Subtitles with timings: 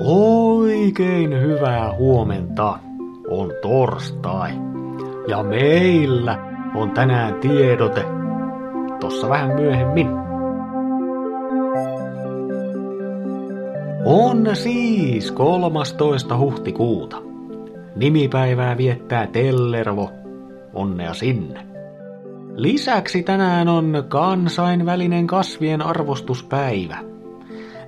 [0.00, 2.78] Oikein hyvää huomenta.
[3.28, 4.52] On torstai.
[5.28, 6.38] Ja meillä
[6.74, 8.04] on tänään tiedote.
[9.00, 10.08] Tossa vähän myöhemmin.
[14.04, 16.38] On siis 13.
[16.38, 17.22] huhtikuuta.
[17.96, 20.10] Nimipäivää viettää Tellervo.
[20.74, 21.66] Onnea sinne.
[22.56, 27.13] Lisäksi tänään on kansainvälinen kasvien arvostuspäivä.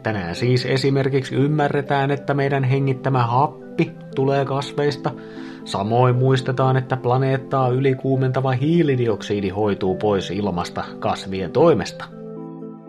[0.07, 5.11] Tänään siis esimerkiksi ymmärretään, että meidän hengittämä happi tulee kasveista.
[5.65, 12.05] Samoin muistetaan, että planeettaa ylikuumentava hiilidioksidi hoituu pois ilmasta kasvien toimesta.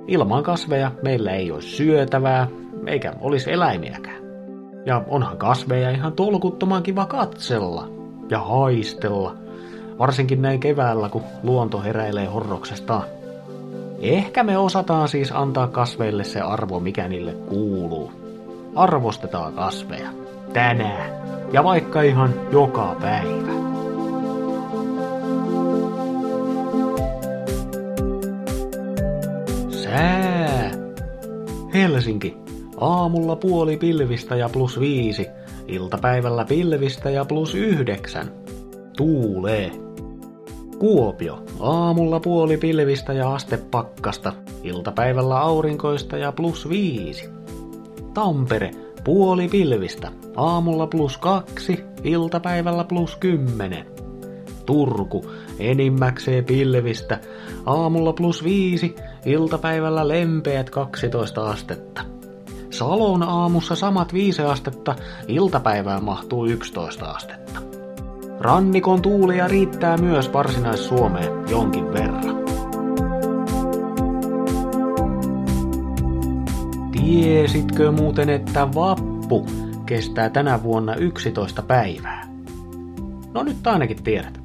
[0.07, 2.47] Ilman kasveja meillä ei olisi syötävää,
[2.87, 4.21] eikä olisi eläimiäkään.
[4.85, 7.89] Ja onhan kasveja ihan tolkuttoman kiva katsella
[8.29, 9.35] ja haistella–
[9.99, 13.03] varsinkin näin keväällä, kun luonto heräilee horroksestaan.
[13.99, 18.11] Ehkä me osataan siis antaa kasveille se arvo, mikä niille kuuluu.
[18.75, 20.09] Arvostetaan kasveja.
[20.53, 21.11] Tänään.
[21.53, 23.51] Ja vaikka ihan joka päivä.
[29.69, 30.71] Sää.
[31.73, 32.37] Helsinki.
[32.79, 35.27] Aamulla puoli pilvistä ja plus viisi.
[35.67, 38.31] Iltapäivällä pilvistä ja plus yhdeksän.
[38.97, 39.86] Tuulee.
[40.79, 41.43] Kuopio.
[41.59, 44.33] Aamulla puoli pilvistä ja aste pakkasta.
[44.63, 47.29] Iltapäivällä aurinkoista ja plus viisi.
[48.13, 48.71] Tampere.
[49.03, 50.11] Puoli pilvistä.
[50.35, 51.83] Aamulla plus kaksi.
[52.03, 53.85] Iltapäivällä plus kymmenen.
[54.65, 55.31] Turku.
[55.59, 57.19] Enimmäkseen pilvistä.
[57.65, 58.95] Aamulla plus viisi.
[59.25, 62.01] Iltapäivällä lempeät 12 astetta.
[62.69, 64.95] Salon aamussa samat 5 astetta.
[65.27, 67.59] Iltapäivään mahtuu 11 astetta.
[68.39, 72.37] Rannikon tuulia riittää myös varsinais-Suomeen jonkin verran.
[76.91, 79.45] Tiesitkö muuten, että vappu
[79.85, 82.27] kestää tänä vuonna 11 päivää?
[83.33, 84.39] No nyt ainakin tiedät.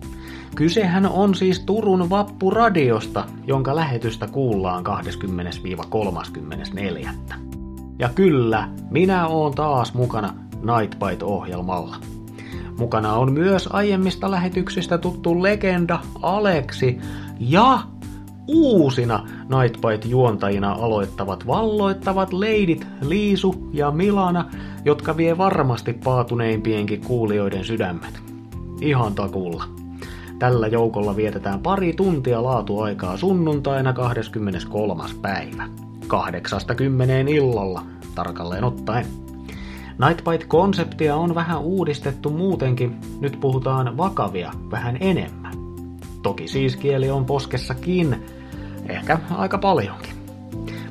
[0.55, 4.85] Kysehän on siis Turun Vappuradiosta, jonka lähetystä kuullaan
[7.05, 7.09] 20-34.
[7.99, 11.97] Ja kyllä, minä oon taas mukana Nightbite-ohjelmalla.
[12.79, 16.99] Mukana on myös aiemmista lähetyksistä tuttu legenda Aleksi
[17.41, 17.79] ja
[18.49, 24.51] uusina Nightbite-juontajina aloittavat valloittavat leidit Liisu ja Milana,
[24.85, 28.23] jotka vie varmasti paatuneimpienkin kuulijoiden sydämet.
[28.81, 29.65] Ihan takulla.
[30.39, 35.05] Tällä joukolla vietetään pari tuntia laatuaikaa sunnuntaina 23.
[35.23, 35.69] päivä.
[36.07, 37.83] 80 illalla,
[38.15, 39.07] tarkalleen ottaen.
[39.99, 45.53] Nightbite-konseptia on vähän uudistettu muutenkin, nyt puhutaan vakavia vähän enemmän.
[46.23, 48.25] Toki siis kieli on poskessakin,
[48.89, 50.15] ehkä aika paljonkin.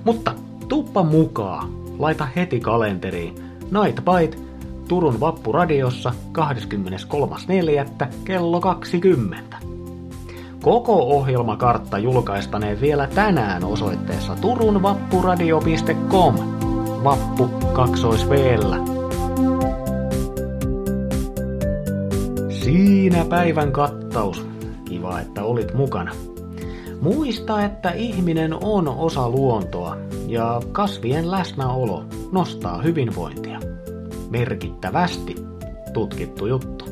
[0.06, 0.34] Mutta
[0.68, 1.70] tuppa mukaan,
[2.00, 3.36] laita heti kalenteriin
[3.72, 4.52] Nightbite
[4.92, 8.08] Turun Vappuradiossa 23.4.
[8.24, 9.58] kello 20.
[10.62, 16.36] Koko ohjelmakartta julkaistaneen vielä tänään osoitteessa turunvappuradio.com.
[17.04, 18.91] Vappu kaksoisveellä.
[22.64, 24.46] Siinä päivän kattaus.
[24.86, 26.12] Kiva, että olit mukana.
[27.02, 33.60] Muista, että ihminen on osa luontoa ja kasvien läsnäolo nostaa hyvinvointia.
[34.30, 35.36] Merkittävästi
[35.94, 36.86] tutkittu juttu.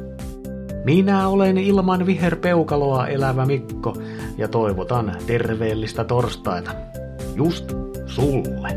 [0.86, 3.98] Minä olen ilman viherpeukaloa elävä Mikko
[4.38, 6.72] ja toivotan terveellistä torstaita.
[7.36, 7.74] Just
[8.06, 8.70] sulle.